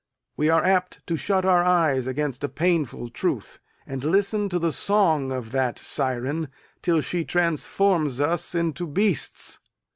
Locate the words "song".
4.71-5.31